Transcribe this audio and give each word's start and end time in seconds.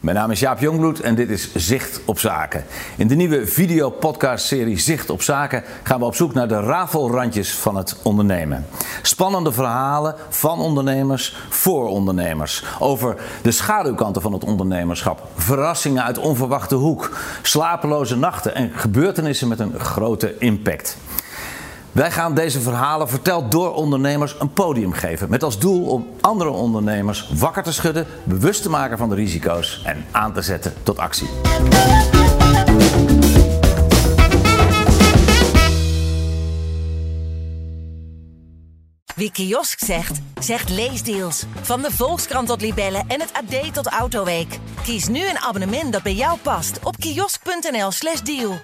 Mijn 0.00 0.16
naam 0.16 0.30
is 0.30 0.40
Jaap 0.40 0.58
Jongbloed 0.58 1.00
en 1.00 1.14
dit 1.14 1.30
is 1.30 1.54
Zicht 1.54 2.00
op 2.04 2.18
Zaken. 2.18 2.64
In 2.96 3.08
de 3.08 3.14
nieuwe 3.14 3.46
videopodcast-serie 3.46 4.78
Zicht 4.78 5.10
op 5.10 5.22
Zaken 5.22 5.64
gaan 5.82 5.98
we 5.98 6.04
op 6.04 6.14
zoek 6.14 6.34
naar 6.34 6.48
de 6.48 6.60
rafelrandjes 6.60 7.54
van 7.54 7.76
het 7.76 7.96
ondernemen. 8.02 8.66
Spannende 9.02 9.52
verhalen 9.52 10.14
van 10.28 10.60
ondernemers 10.60 11.36
voor 11.48 11.88
ondernemers. 11.88 12.64
Over 12.78 13.16
de 13.42 13.50
schaduwkanten 13.50 14.22
van 14.22 14.32
het 14.32 14.44
ondernemerschap. 14.44 15.28
Verrassingen 15.36 16.04
uit 16.04 16.18
onverwachte 16.18 16.74
hoek. 16.74 17.16
Slapeloze 17.42 18.16
nachten 18.16 18.54
en 18.54 18.70
gebeurtenissen 18.74 19.48
met 19.48 19.60
een 19.60 19.78
grote 19.78 20.38
impact. 20.38 20.96
Wij 21.92 22.10
gaan 22.10 22.34
deze 22.34 22.60
verhalen, 22.60 23.08
verteld 23.08 23.50
door 23.50 23.74
ondernemers, 23.74 24.36
een 24.38 24.52
podium 24.52 24.92
geven. 24.92 25.30
Met 25.30 25.42
als 25.42 25.58
doel 25.58 25.86
om 25.86 26.06
andere 26.20 26.50
ondernemers 26.50 27.30
wakker 27.34 27.62
te 27.62 27.72
schudden, 27.72 28.06
bewust 28.24 28.62
te 28.62 28.70
maken 28.70 28.98
van 28.98 29.08
de 29.08 29.14
risico's 29.14 29.82
en 29.84 30.04
aan 30.10 30.32
te 30.32 30.42
zetten 30.42 30.74
tot 30.82 30.98
actie. 30.98 31.28
Wie 39.14 39.32
kiosk 39.32 39.78
zegt, 39.84 40.20
zegt 40.38 40.68
leesdeals. 40.68 41.44
Van 41.60 41.82
de 41.82 41.90
Volkskrant 41.90 42.48
tot 42.48 42.60
Libellen 42.60 43.04
en 43.08 43.20
het 43.20 43.32
AD 43.32 43.74
tot 43.74 43.86
Autoweek. 43.86 44.58
Kies 44.82 45.08
nu 45.08 45.28
een 45.28 45.38
abonnement 45.38 45.92
dat 45.92 46.02
bij 46.02 46.14
jou 46.14 46.38
past 46.38 46.78
op 46.82 46.96
kiosk.nl/slash 46.96 48.20
deal. 48.20 48.60